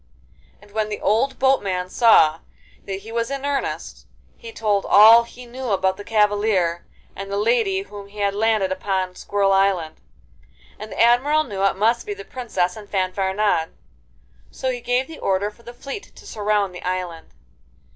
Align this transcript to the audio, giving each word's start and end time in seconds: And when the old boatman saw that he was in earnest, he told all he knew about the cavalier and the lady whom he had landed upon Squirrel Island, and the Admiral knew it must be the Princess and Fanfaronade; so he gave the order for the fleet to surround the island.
And 0.59 0.71
when 0.71 0.89
the 0.89 0.99
old 0.99 1.37
boatman 1.37 1.87
saw 1.91 2.39
that 2.85 3.01
he 3.01 3.11
was 3.11 3.29
in 3.29 3.45
earnest, 3.45 4.07
he 4.35 4.51
told 4.51 4.83
all 4.83 5.25
he 5.25 5.45
knew 5.45 5.69
about 5.69 5.95
the 5.95 6.03
cavalier 6.03 6.87
and 7.15 7.31
the 7.31 7.37
lady 7.37 7.83
whom 7.83 8.07
he 8.07 8.17
had 8.17 8.33
landed 8.33 8.71
upon 8.71 9.13
Squirrel 9.13 9.51
Island, 9.53 10.01
and 10.79 10.91
the 10.91 10.99
Admiral 10.99 11.43
knew 11.43 11.61
it 11.65 11.75
must 11.75 12.07
be 12.07 12.15
the 12.15 12.25
Princess 12.25 12.75
and 12.75 12.89
Fanfaronade; 12.89 13.73
so 14.49 14.71
he 14.71 14.81
gave 14.81 15.05
the 15.05 15.19
order 15.19 15.51
for 15.51 15.61
the 15.61 15.71
fleet 15.71 16.15
to 16.15 16.25
surround 16.25 16.73
the 16.73 16.81
island. 16.81 17.29